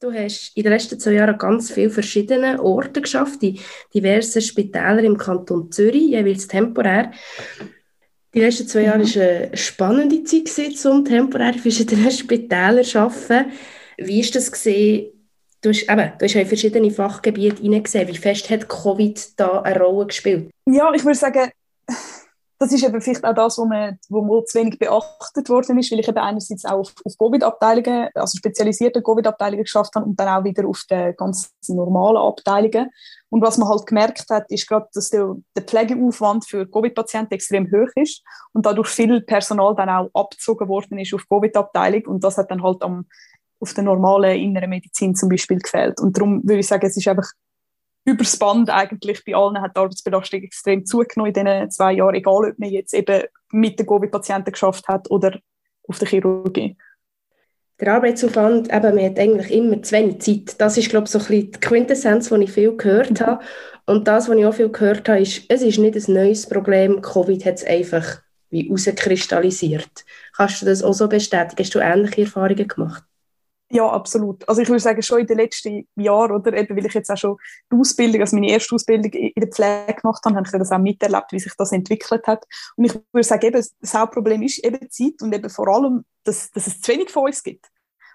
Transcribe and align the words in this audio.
Du 0.00 0.12
hast 0.12 0.52
in 0.56 0.62
den 0.62 0.72
letzten 0.72 1.00
zwei 1.00 1.14
Jahren 1.14 1.36
ganz 1.36 1.72
viele 1.72 1.90
verschiedene 1.90 2.62
Orte 2.62 3.00
geschafft, 3.00 3.42
in 3.42 3.58
diversen 3.92 4.40
Spitälern 4.40 5.04
im 5.04 5.18
Kanton 5.18 5.72
Zürich, 5.72 6.10
jeweils 6.10 6.46
temporär. 6.46 7.10
Die 8.32 8.40
letzten 8.40 8.68
zwei 8.68 8.82
Jahre 8.82 9.00
war 9.00 9.22
eine 9.22 9.56
spannende 9.56 10.22
Zeit, 10.22 10.86
um 10.86 11.04
temporär 11.04 11.54
in 11.54 11.58
verschiedenen 11.58 12.10
Spitälern 12.12 12.84
zu 12.84 13.00
arbeiten. 13.00 13.50
Wie 13.96 14.24
war 14.24 14.30
das? 14.30 14.52
Gewesen? 14.52 15.06
Du 15.60 15.70
hast, 15.70 15.82
eben, 15.82 16.12
du 16.16 16.24
hast 16.24 16.34
in 16.36 16.46
verschiedene 16.46 16.90
Fachgebiete 16.92 17.60
hineingesehen. 17.60 18.06
Wie 18.06 18.16
fest 18.16 18.48
hat 18.50 18.68
Covid 18.68 19.40
da 19.40 19.62
eine 19.62 19.80
Rolle 19.80 20.06
gespielt? 20.06 20.50
Ja, 20.66 20.92
ich 20.94 21.04
würde 21.04 21.18
sagen, 21.18 21.50
das 22.58 22.72
ist 22.72 22.82
eben 22.82 23.00
vielleicht 23.00 23.24
auch 23.24 23.34
das, 23.34 23.56
wo, 23.58 23.66
man, 23.66 23.98
wo 24.08 24.20
man 24.20 24.44
zu 24.44 24.58
wenig 24.58 24.78
beachtet 24.78 25.48
worden 25.48 25.78
ist, 25.78 25.92
weil 25.92 26.00
ich 26.00 26.08
eben 26.08 26.18
einerseits 26.18 26.64
auch 26.64 26.80
auf, 26.80 26.92
auf 27.04 27.16
Covid-Abteilungen, 27.16 28.08
also 28.14 28.36
spezialisierte 28.36 29.00
Covid-Abteilungen 29.00 29.62
geschafft 29.62 29.94
habe 29.94 30.06
und 30.06 30.18
dann 30.18 30.28
auch 30.28 30.44
wieder 30.44 30.66
auf 30.66 30.84
den 30.90 31.14
ganz 31.16 31.52
normalen 31.68 32.16
Abteilungen. 32.16 32.90
Und 33.30 33.42
was 33.42 33.58
man 33.58 33.68
halt 33.68 33.86
gemerkt 33.86 34.24
hat, 34.30 34.50
ist 34.50 34.66
gerade, 34.66 34.88
dass 34.92 35.10
der, 35.10 35.36
der 35.56 35.62
Pflegeaufwand 35.62 36.46
für 36.46 36.66
Covid-Patienten 36.66 37.34
extrem 37.34 37.70
hoch 37.70 37.90
ist 37.94 38.24
und 38.52 38.66
dadurch 38.66 38.88
viel 38.88 39.20
Personal 39.20 39.76
dann 39.76 39.88
auch 39.88 40.10
abgezogen 40.12 40.68
worden 40.68 40.98
ist 40.98 41.14
auf 41.14 41.28
Covid-Abteilung 41.28 42.06
und 42.06 42.24
das 42.24 42.38
hat 42.38 42.50
dann 42.50 42.62
halt 42.62 42.82
am, 42.82 43.06
auf 43.60 43.72
der 43.72 43.84
normalen 43.84 44.36
inneren 44.36 44.70
Medizin 44.70 45.14
zum 45.14 45.28
Beispiel 45.28 45.58
gefehlt. 45.58 46.00
Und 46.00 46.16
darum 46.16 46.42
würde 46.42 46.60
ich 46.60 46.66
sagen, 46.66 46.86
es 46.86 46.96
ist 46.96 47.06
einfach 47.06 47.30
übers 48.08 48.36
Band 48.38 48.70
eigentlich 48.70 49.24
bei 49.24 49.34
allen 49.34 49.60
hat 49.60 49.76
die 49.76 49.80
Arbeitsbelastung 49.80 50.42
extrem 50.42 50.86
zugenommen 50.86 51.34
in 51.34 51.44
diesen 51.44 51.70
zwei 51.70 51.92
Jahren, 51.92 52.14
egal 52.14 52.50
ob 52.50 52.58
man 52.58 52.70
jetzt 52.70 52.94
eben 52.94 53.22
mit 53.52 53.78
den 53.78 53.86
Covid-Patienten 53.86 54.52
geschafft 54.52 54.88
hat 54.88 55.10
oder 55.10 55.38
auf 55.86 55.98
der 55.98 56.08
Chirurgie. 56.08 56.76
Der 57.80 57.94
Arbeitsaufwand, 57.94 58.72
eben, 58.72 58.94
man 58.94 59.04
hat 59.04 59.18
eigentlich 59.18 59.52
immer 59.52 59.80
zu 59.82 59.94
wenig 59.94 60.20
Zeit. 60.20 60.60
Das 60.60 60.76
ist, 60.76 60.90
glaube 60.90 61.04
ich, 61.04 61.10
so 61.10 61.18
ein 61.18 61.26
bisschen 61.26 61.52
die 61.52 61.60
Quintessenz, 61.60 62.28
die 62.28 62.42
ich 62.42 62.52
viel 62.52 62.76
gehört 62.76 63.20
mhm. 63.20 63.26
habe. 63.26 63.44
Und 63.86 64.08
das, 64.08 64.28
was 64.28 64.36
ich 64.36 64.46
auch 64.46 64.54
viel 64.54 64.70
gehört 64.70 65.08
habe, 65.08 65.20
ist, 65.20 65.44
es 65.48 65.62
ist 65.62 65.78
nicht 65.78 65.96
ein 65.96 66.14
neues 66.14 66.48
Problem. 66.48 67.00
Covid 67.00 67.44
hat 67.46 67.54
es 67.54 67.64
einfach 67.64 68.20
wie 68.50 68.68
rauskristallisiert. 68.68 70.04
Kannst 70.36 70.62
du 70.62 70.66
das 70.66 70.82
auch 70.82 70.92
so 70.92 71.08
bestätigen? 71.08 71.62
Hast 71.62 71.74
du 71.74 71.78
ähnliche 71.78 72.22
Erfahrungen 72.22 72.66
gemacht? 72.66 73.04
Ja, 73.70 73.86
absolut. 73.90 74.48
Also 74.48 74.62
ich 74.62 74.68
würde 74.68 74.80
sagen, 74.80 75.02
schon 75.02 75.20
in 75.20 75.26
den 75.26 75.36
letzten 75.36 75.86
Jahren, 75.96 76.32
oder 76.32 76.54
eben, 76.54 76.74
weil 76.74 76.86
ich 76.86 76.94
jetzt 76.94 77.10
auch 77.10 77.18
schon 77.18 77.36
die 77.70 77.76
Ausbildung, 77.76 78.22
also 78.22 78.34
meine 78.34 78.50
erste 78.50 78.74
Ausbildung 78.74 79.12
in 79.12 79.32
der 79.36 79.50
Pflege 79.50 80.00
gemacht 80.00 80.24
habe, 80.24 80.36
habe 80.36 80.46
ich 80.46 80.52
das 80.52 80.72
auch 80.72 80.78
miterlebt, 80.78 81.32
wie 81.32 81.40
sich 81.40 81.52
das 81.58 81.72
entwickelt 81.72 82.26
hat. 82.26 82.46
Und 82.76 82.86
ich 82.86 82.94
würde 83.12 83.26
sagen, 83.26 83.46
eben, 83.46 83.62
das 83.80 83.94
Hauptproblem 83.94 84.42
ist 84.42 84.64
eben 84.64 84.90
Zeit 84.90 85.20
und 85.20 85.34
eben 85.34 85.50
vor 85.50 85.68
allem, 85.68 86.04
dass, 86.24 86.50
dass 86.50 86.66
es 86.66 86.80
zu 86.80 86.92
wenig 86.92 87.10
von 87.10 87.26
uns 87.26 87.42
gibt. 87.42 87.66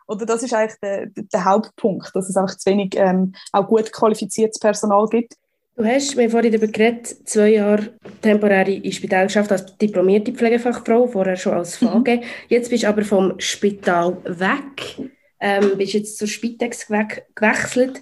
Oder 0.08 0.26
das 0.26 0.42
ist 0.42 0.54
eigentlich 0.54 0.80
der, 0.82 1.06
der 1.08 1.46
Hauptpunkt, 1.46 2.16
dass 2.16 2.30
es 2.30 2.36
einfach 2.36 2.58
zu 2.58 2.70
wenig 2.72 2.96
ähm, 2.96 3.34
auch 3.52 3.68
gut 3.68 3.92
qualifiziertes 3.92 4.60
Personal 4.60 5.08
gibt. 5.08 5.36
Du 5.76 5.86
hast, 5.86 6.16
wir 6.16 6.24
haben 6.24 6.32
vorhin 6.32 6.52
darüber 6.52 6.72
geredet, 6.72 7.28
zwei 7.28 7.50
Jahre 7.50 7.94
temporär 8.22 8.68
in 8.68 8.92
Spital 8.92 9.26
geschafft 9.26 9.52
als 9.52 9.78
diplomierte 9.78 10.32
Pflegefachfrau, 10.32 11.08
vorher 11.08 11.36
schon 11.36 11.54
als 11.54 11.78
VG. 11.78 12.18
Mhm. 12.18 12.24
Jetzt 12.48 12.70
bist 12.70 12.84
du 12.84 12.90
aber 12.90 13.04
vom 13.04 13.40
Spital 13.40 14.18
weg 14.26 14.98
ähm, 15.44 15.78
bist 15.78 15.92
jetzt 15.92 16.18
zur 16.18 16.28
Spitex 16.30 16.88
gewechselt. 16.88 18.02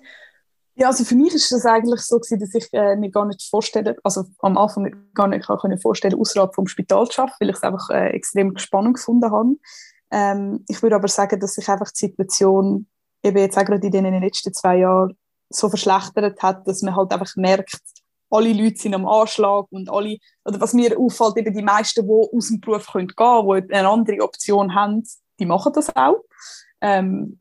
Ja, 0.76 0.88
also 0.88 1.04
für 1.04 1.16
mich 1.16 1.34
ist 1.34 1.52
das 1.52 1.66
eigentlich 1.66 2.02
so 2.02 2.20
gewesen, 2.20 2.40
dass 2.40 2.54
ich 2.54 2.72
äh, 2.72 2.96
mir 2.96 3.10
gar 3.10 3.26
nicht 3.26 3.42
vorstellen, 3.50 3.96
also 4.04 4.26
am 4.40 4.58
Anfang 4.58 5.10
gar 5.16 5.28
nicht 5.28 5.48
kann 5.48 5.78
vorstellen, 5.80 6.20
außerhalb 6.20 6.54
vom 6.54 6.68
Spital 6.68 7.08
zu 7.08 7.24
arbeiten, 7.24 7.38
weil 7.40 7.50
ich 7.50 7.56
es 7.56 7.64
einfach 7.64 7.90
äh, 7.90 8.10
extrem 8.10 8.56
spannend 8.58 8.96
gefunden 8.98 9.32
habe. 9.32 9.56
Ähm, 10.12 10.64
ich 10.70 10.84
würde 10.84 10.96
aber 10.96 11.08
sagen, 11.08 11.40
dass 11.40 11.56
sich 11.56 11.68
einfach 11.68 11.92
die 11.92 12.06
Situation 12.06 12.88
eben 13.24 13.38
jetzt 13.38 13.58
auch 13.58 13.66
gerade 13.66 13.88
in 13.88 13.92
den 13.92 14.22
letzten 14.22 14.54
zwei 14.54 14.78
Jahren 14.78 15.18
so 15.50 15.68
verschlechtert 15.68 16.42
hat, 16.44 16.68
dass 16.68 16.84
man 16.84 16.96
halt 16.96 17.12
einfach 17.12 17.36
merkt, 17.36 17.82
alle 18.30 18.54
Leute 18.54 18.78
sind 18.78 18.94
am 18.94 19.08
Anschlag 19.08 19.66
und 19.72 19.90
alle, 19.90 20.18
oder 20.46 20.62
was 20.62 20.74
mir 20.74 20.98
auffällt, 20.98 21.38
eben 21.38 21.54
die 21.54 21.64
meisten, 21.64 22.08
die 22.08 22.38
aus 22.38 22.48
dem 22.48 22.62
Beruf 22.62 22.86
gehen 22.94 23.08
können, 23.08 23.68
die 23.68 23.74
eine 23.74 23.90
andere 23.90 24.22
Option 24.22 24.76
haben, 24.76 25.04
die 25.40 25.46
machen 25.46 25.74
das 25.74 25.94
auch. 25.96 26.24
Ähm, 26.82 27.38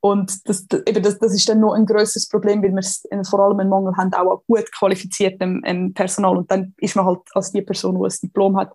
und 0.00 0.48
das, 0.48 0.66
eben 0.86 1.02
das, 1.02 1.18
das 1.18 1.34
ist 1.34 1.48
dann 1.48 1.60
noch 1.60 1.74
ein 1.74 1.84
größeres 1.84 2.28
Problem, 2.28 2.62
weil 2.62 2.72
wir 2.72 3.24
vor 3.24 3.40
allem 3.40 3.60
einen 3.60 3.68
Mangel 3.68 3.94
haben, 3.96 4.14
auch 4.14 4.38
an 4.38 4.42
gut 4.46 4.72
qualifiziertem 4.72 5.62
ähm, 5.64 5.92
Personal. 5.92 6.38
Und 6.38 6.50
dann 6.50 6.74
ist 6.78 6.96
man 6.96 7.04
halt 7.04 7.20
als 7.34 7.52
die 7.52 7.60
Person, 7.60 7.96
die 7.96 8.04
ein 8.04 8.18
Diplom 8.22 8.56
hat, 8.56 8.72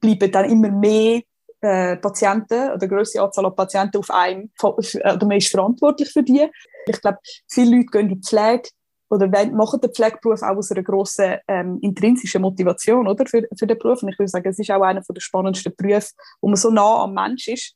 bleiben 0.00 0.32
dann 0.32 0.50
immer 0.50 0.70
mehr 0.70 1.20
äh, 1.60 1.96
Patienten 1.96 2.72
oder 2.72 2.88
größere 2.88 3.24
Anzahl 3.24 3.44
an 3.44 3.54
Patienten 3.54 3.98
auf 3.98 4.10
einem, 4.10 4.50
oder 4.62 5.26
man 5.26 5.36
ist 5.36 5.48
verantwortlich 5.50 6.10
für 6.10 6.22
die. 6.22 6.46
Ich 6.86 7.00
glaube, 7.00 7.18
viele 7.48 7.76
Leute 7.76 7.86
gehen 7.86 8.08
in 8.08 8.20
die 8.20 8.26
Pflege 8.26 8.70
oder 9.10 9.28
machen 9.50 9.80
den 9.80 9.92
Pflegeberuf 9.92 10.42
auch 10.42 10.56
aus 10.56 10.70
einer 10.72 10.82
grossen 10.82 11.36
ähm, 11.46 11.78
intrinsischen 11.82 12.42
Motivation 12.42 13.06
oder, 13.06 13.26
für, 13.26 13.46
für 13.56 13.66
den 13.66 13.78
Beruf. 13.78 14.02
Und 14.02 14.10
ich 14.10 14.18
würde 14.18 14.28
sagen, 14.28 14.48
es 14.48 14.58
ist 14.58 14.70
auch 14.70 14.82
einer 14.82 15.02
der 15.02 15.20
spannendsten 15.20 15.74
Berufe, 15.76 16.08
wo 16.40 16.48
man 16.48 16.56
so 16.56 16.70
nah 16.70 17.04
am 17.04 17.14
Mensch 17.14 17.48
ist. 17.48 17.74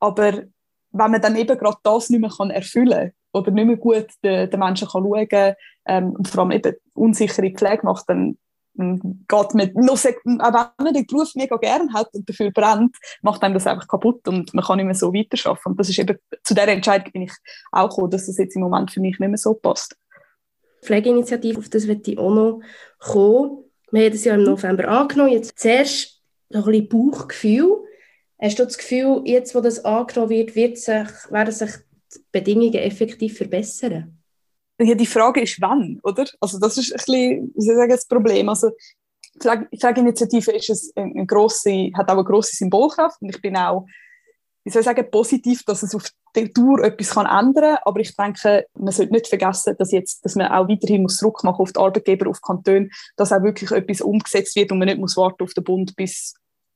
Aber 0.00 0.42
wenn 0.94 1.10
man 1.10 1.20
dann 1.20 1.36
eben 1.36 1.58
gerade 1.58 1.76
das 1.82 2.08
nicht 2.10 2.20
mehr 2.20 2.30
kann 2.30 2.50
erfüllen 2.50 3.12
kann 3.32 3.42
oder 3.42 3.50
nicht 3.50 3.66
mehr 3.66 3.76
gut 3.76 4.06
den, 4.22 4.48
den 4.48 4.60
Menschen 4.60 4.88
kann 4.88 5.02
schauen 5.02 5.28
kann 5.28 5.54
ähm, 5.86 6.10
und 6.12 6.28
vor 6.28 6.42
allem 6.42 6.52
eben 6.52 6.74
unsichere 6.94 7.50
Pflege 7.50 7.84
macht, 7.84 8.08
dann, 8.08 8.38
geht 8.76 9.28
noch, 9.30 9.94
auch 9.94 10.04
wenn 10.04 10.84
man 10.84 10.94
den 10.94 11.06
Beruf 11.06 11.32
mega 11.36 11.56
gerne 11.58 11.92
hat 11.92 12.12
und 12.12 12.28
dafür 12.28 12.50
brennt, 12.50 12.96
macht 13.22 13.42
einem 13.42 13.54
das 13.54 13.68
einfach 13.68 13.86
kaputt 13.86 14.26
und 14.26 14.52
man 14.52 14.64
kann 14.64 14.78
nicht 14.78 14.86
mehr 14.86 14.96
so 14.96 15.14
weiterarbeiten. 15.14 15.72
Und 15.72 15.80
das 15.80 15.88
ist 15.88 15.98
eben, 16.00 16.18
zu 16.42 16.54
dieser 16.54 16.68
Entscheidung 16.68 17.12
bin 17.12 17.22
ich 17.22 17.32
auch 17.70 17.88
gekommen, 17.88 18.10
dass 18.10 18.26
das 18.26 18.36
jetzt 18.36 18.56
im 18.56 18.62
Moment 18.62 18.90
für 18.90 19.00
mich 19.00 19.18
nicht 19.20 19.28
mehr 19.28 19.38
so 19.38 19.54
passt. 19.54 19.96
Pflegeinitiative, 20.82 21.58
auf 21.58 21.68
das 21.68 21.86
wird 21.86 22.06
ich 22.08 22.18
auch 22.18 22.34
noch 22.34 22.60
kommen. 22.98 23.64
Wir 23.92 24.06
haben 24.06 24.12
das 24.12 24.24
ja 24.24 24.34
im 24.34 24.42
November 24.42 24.88
angenommen. 24.88 25.30
Jetzt 25.30 25.56
zuerst 25.58 26.20
noch 26.50 26.66
ein 26.66 26.72
bisschen 26.72 26.88
Bauchgefühl. 26.88 27.83
Hast 28.40 28.58
du 28.58 28.64
das 28.64 28.78
Gefühl, 28.78 29.22
jetzt, 29.24 29.54
wo 29.54 29.60
das 29.60 29.84
angenommen 29.84 30.30
wird, 30.30 30.54
wird 30.54 30.78
sich, 30.78 31.08
werden 31.30 31.52
sich 31.52 31.70
die 32.14 32.20
Bedingungen 32.32 32.74
effektiv 32.74 33.36
verbessern? 33.38 34.18
Ja, 34.80 34.94
die 34.94 35.06
Frage 35.06 35.40
ist, 35.42 35.60
wann, 35.60 36.00
oder? 36.02 36.24
Also 36.40 36.58
das 36.58 36.76
ist 36.76 36.92
ein 36.92 36.96
bisschen, 36.96 37.52
wie 37.54 37.62
soll 37.62 37.74
ich 37.74 37.78
sagen, 37.78 37.90
das 37.90 38.06
Problem. 38.06 38.48
Also 38.48 38.70
die 39.36 39.78
Pflegeinitiative 39.78 40.52
ist 40.52 40.92
ein, 40.96 41.12
eine 41.12 41.26
grosse, 41.26 41.90
hat 41.94 42.08
auch 42.08 42.14
eine 42.14 42.24
grosse 42.24 42.56
Symbolkraft 42.56 43.22
und 43.22 43.28
ich 43.28 43.40
bin 43.40 43.56
auch, 43.56 43.86
wie 44.64 44.70
soll 44.70 44.80
ich 44.80 44.86
sagen, 44.86 45.08
positiv, 45.10 45.62
dass 45.64 45.82
es 45.84 45.94
auf 45.94 46.08
der 46.34 46.52
Tour 46.52 46.82
etwas 46.82 47.10
kann 47.10 47.26
ändern 47.26 47.74
kann. 47.74 47.82
Aber 47.84 48.00
ich 48.00 48.16
denke, 48.16 48.66
man 48.74 48.92
sollte 48.92 49.12
nicht 49.12 49.28
vergessen, 49.28 49.76
dass, 49.78 49.92
jetzt, 49.92 50.24
dass 50.24 50.34
man 50.34 50.48
auch 50.48 50.68
weiterhin 50.68 51.02
muss 51.02 51.18
Druck 51.18 51.44
machen 51.44 51.60
auf 51.60 51.72
die 51.72 51.80
Arbeitgeber, 51.80 52.28
auf 52.28 52.38
die 52.38 52.46
Kantone, 52.46 52.88
dass 53.16 53.32
auch 53.32 53.42
wirklich 53.42 53.70
etwas 53.70 54.00
umgesetzt 54.00 54.56
wird 54.56 54.72
und 54.72 54.78
man 54.78 54.88
nicht 54.88 54.98
muss 54.98 55.16
warten 55.16 55.44
auf 55.44 55.54
den 55.54 55.64
Bund, 55.64 55.94
bis 55.94 56.34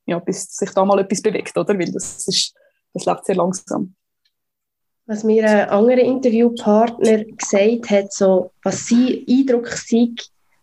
ja, 0.08 0.18
bis 0.18 0.56
sich 0.56 0.70
da 0.70 0.84
mal 0.84 0.98
etwas 1.00 1.20
bewegt, 1.20 1.56
oder? 1.56 1.78
Weil 1.78 1.92
das, 1.92 2.26
ist, 2.26 2.54
das 2.94 3.04
läuft 3.04 3.26
sehr 3.26 3.36
langsam. 3.36 3.94
Was 5.06 5.22
mir 5.22 5.44
ein 5.44 5.68
anderer 5.68 6.00
Interviewpartner 6.00 7.24
gesagt 7.24 7.90
hat, 7.90 8.12
so, 8.12 8.50
was 8.62 8.88
sein 8.88 9.24
Eindruck 9.28 9.68
sei, 9.68 10.14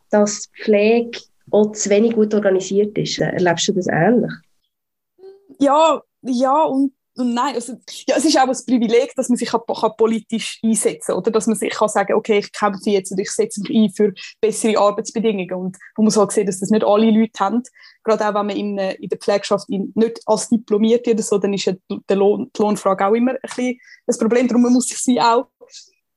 dass 0.10 0.42
die 0.42 0.64
Pflege 0.64 1.20
auch 1.52 1.72
zu 1.72 1.90
wenig 1.90 2.16
gut 2.16 2.34
organisiert 2.34 2.98
ist. 2.98 3.20
Erlebst 3.20 3.68
du 3.68 3.74
das 3.74 3.88
ähnlich? 3.88 4.32
Ja, 5.60 6.02
ja 6.24 6.64
und 6.64 6.92
und 7.18 7.34
nein, 7.34 7.56
also, 7.56 7.74
ja, 8.08 8.18
es 8.18 8.26
ist 8.26 8.38
auch 8.38 8.48
ein 8.48 8.58
Privileg, 8.66 9.14
dass 9.16 9.30
man 9.30 9.38
sich 9.38 9.50
kann, 9.50 9.62
kann 9.68 9.92
politisch 9.98 10.60
einsetzen 10.64 11.08
kann, 11.08 11.18
oder? 11.18 11.32
Dass 11.32 11.48
man 11.48 11.56
sich 11.56 11.72
kann 11.72 11.88
sagen, 11.88 12.14
okay, 12.14 12.40
ich 12.40 12.52
kämpfe 12.52 12.90
jetzt 12.90 13.12
und 13.12 13.20
ich 13.20 13.32
setze 13.32 13.62
mich 13.62 13.70
ein 13.70 13.90
für 13.90 14.14
bessere 14.42 14.78
Arbeitsbedingungen. 14.78 15.54
Und 15.54 15.78
man 15.98 16.06
muss 16.06 16.18
halt 16.18 16.32
sehen, 16.32 16.46
dass 16.46 16.60
das 16.60 16.72
nicht 16.72 16.84
alle 16.84 17.10
Leute 17.12 17.40
haben. 17.40 17.64
Gerade 18.04 18.28
auch, 18.28 18.34
wenn 18.34 18.48
man 18.48 18.56
in, 18.56 18.78
in 18.78 19.10
der 19.10 19.18
Pflegschaft 19.18 19.70
nicht 19.70 20.22
als 20.26 20.50
Diplomierte 20.50 21.12
oder 21.12 21.24
so, 21.24 21.38
dann 21.38 21.54
ist 21.54 21.66
ja 21.66 21.74
die, 21.90 22.14
Lohn, 22.14 22.52
die 22.56 22.62
Lohnfrage 22.62 23.08
auch 23.08 23.14
immer 23.14 23.32
ein 23.32 23.38
bisschen 23.42 23.80
das 24.06 24.18
Problem. 24.18 24.48
Darum 24.48 24.64
muss 24.64 24.88
sich 24.88 24.98
sie 24.98 25.20
auch 25.20 25.48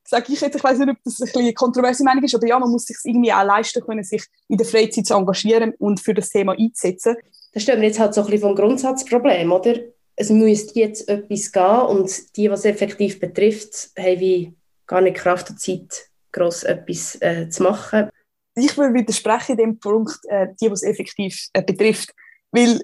sage 0.09 0.33
ich 0.33 0.41
jetzt, 0.41 0.57
ich 0.57 0.65
weiß 0.65 0.79
nicht, 0.79 0.89
ob 0.89 0.97
das 1.05 1.21
ein 1.21 1.27
bisschen 1.27 1.55
kontroverse 1.55 2.03
Meinung 2.03 2.25
ist, 2.25 2.35
aber 2.35 2.47
ja, 2.47 2.59
man 2.59 2.71
muss 2.71 2.87
sich 2.87 2.97
irgendwie 3.05 3.31
auch 3.31 3.45
leisten 3.45 3.83
können, 3.85 4.03
sich 4.03 4.25
in 4.49 4.57
der 4.57 4.67
Freizeit 4.67 5.05
zu 5.05 5.15
engagieren 5.15 5.75
und 5.79 6.01
für 6.01 6.15
das 6.15 6.31
Thema 6.31 6.53
einzusetzen. 6.59 7.17
Da 7.53 7.61
stehen 7.61 7.79
wir 7.81 7.89
jetzt 7.89 7.99
halt 7.99 8.15
so 8.15 8.23
ein 8.23 8.27
bisschen 8.27 8.41
vom 8.41 8.55
Grundsatzproblem, 8.55 9.53
oder? 9.53 9.75
Es 10.21 10.31
müsste 10.31 10.81
jetzt 10.81 11.09
etwas 11.09 11.53
gehen 11.53 11.81
und 11.87 12.37
die, 12.37 12.51
was 12.51 12.65
effektiv 12.65 13.21
betrifft, 13.21 13.91
haben 13.97 14.21
wie 14.21 14.57
gar 14.87 15.01
nicht 15.01 15.17
Kraft 15.17 15.49
und 15.51 15.61
Zeit, 15.61 16.09
gross 16.33 16.65
etwas 16.65 17.17
äh, 17.21 17.49
zu 17.49 17.63
machen. 17.63 18.11
Ich 18.57 18.77
würde 18.77 18.95
widersprechen 18.95 19.53
in 19.53 19.59
dem 19.59 19.79
Punkt, 19.79 20.19
äh, 20.29 20.49
die, 20.61 20.71
was 20.71 20.83
effektiv 20.83 21.47
äh, 21.53 21.63
betrifft, 21.63 22.13
weil 22.51 22.81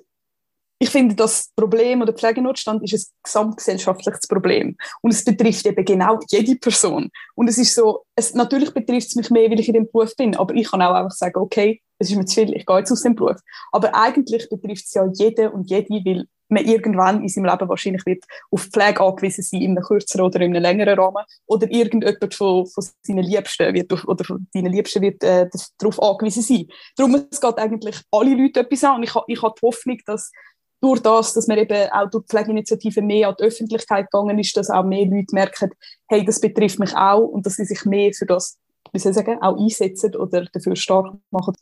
ich 0.78 0.90
finde, 0.90 1.16
das 1.16 1.50
Problem 1.56 2.02
oder 2.02 2.12
Pflegenotstand 2.12 2.84
ist 2.84 2.92
ein 2.92 3.12
gesamtgesellschaftliches 3.24 4.28
Problem. 4.28 4.76
Und 5.00 5.12
es 5.12 5.24
betrifft 5.24 5.66
eben 5.66 5.84
genau 5.84 6.20
jede 6.30 6.56
Person. 6.56 7.10
Und 7.34 7.48
es 7.48 7.58
ist 7.58 7.74
so, 7.74 8.04
es, 8.14 8.34
natürlich 8.34 8.72
betrifft 8.72 9.08
es 9.08 9.16
mich 9.16 9.30
mehr, 9.30 9.50
weil 9.50 9.58
ich 9.60 9.68
in 9.68 9.74
dem 9.74 9.90
Beruf 9.90 10.14
bin, 10.14 10.36
aber 10.36 10.54
ich 10.54 10.70
kann 10.70 10.82
auch 10.82 10.94
einfach 10.94 11.16
sagen, 11.16 11.38
okay, 11.38 11.80
es 11.98 12.10
ist 12.10 12.16
mir 12.16 12.26
zu 12.26 12.34
viel, 12.34 12.54
ich 12.54 12.66
gehe 12.66 12.78
jetzt 12.78 12.92
aus 12.92 13.02
dem 13.02 13.14
Beruf. 13.14 13.40
Aber 13.72 13.94
eigentlich 13.94 14.48
betrifft 14.48 14.84
es 14.84 14.94
ja 14.94 15.08
jeden 15.14 15.48
und 15.48 15.70
jede, 15.70 15.88
weil 16.04 16.26
man 16.54 16.64
irgendwann 16.64 17.22
in 17.22 17.28
seinem 17.28 17.46
Leben 17.46 17.68
wahrscheinlich 17.68 18.06
wird 18.06 18.24
auf 18.50 18.62
Pflege 18.62 19.00
angewiesen 19.00 19.42
sein, 19.42 19.62
in 19.62 19.70
einem 19.72 19.84
kürzeren 19.84 20.24
oder 20.24 20.40
in 20.40 20.54
einem 20.54 20.62
längeren 20.62 20.98
Rahmen. 20.98 21.24
Oder 21.46 21.70
irgendjemand 21.70 22.34
von, 22.34 22.66
von 22.66 22.84
seinen 23.02 23.24
Liebsten 23.24 23.74
wird 23.74 23.92
oder 24.06 24.24
von 24.24 24.46
deinen 24.54 24.72
Liebsten 24.72 25.02
wird 25.02 25.22
äh, 25.22 25.48
darauf 25.78 26.02
angewiesen 26.02 26.42
sein. 26.42 26.66
Darum, 26.96 27.26
es 27.30 27.40
geht 27.40 27.58
eigentlich 27.58 27.96
alle 28.10 28.34
Leute 28.34 28.60
etwas 28.60 28.84
an. 28.84 28.96
Und 28.96 29.02
ich, 29.04 29.14
ich 29.26 29.42
habe 29.42 29.54
die 29.60 29.66
Hoffnung, 29.66 29.98
dass 30.06 30.32
durch 30.80 31.00
das, 31.00 31.32
dass 31.32 31.46
man 31.46 31.58
eben 31.58 31.90
auch 31.90 32.10
durch 32.10 32.24
die 32.26 32.36
Pflegeinitiative 32.36 33.00
mehr 33.00 33.28
an 33.28 33.36
die 33.38 33.44
Öffentlichkeit 33.44 34.10
gegangen 34.10 34.38
ist, 34.38 34.56
dass 34.56 34.70
auch 34.70 34.84
mehr 34.84 35.06
Leute 35.06 35.34
merken, 35.34 35.70
hey, 36.08 36.24
das 36.24 36.40
betrifft 36.40 36.78
mich 36.78 36.94
auch 36.94 37.24
und 37.24 37.46
dass 37.46 37.56
sie 37.56 37.64
sich 37.64 37.84
mehr 37.84 38.12
für 38.12 38.26
das 38.26 38.58
wie 38.94 39.00
soll 39.00 39.10
ich 39.10 39.16
sagen, 39.16 39.42
auch 39.42 39.58
einsetzen 39.58 40.14
oder 40.14 40.44
dafür 40.52 40.76
stark 40.76 41.14
machen, 41.30 41.52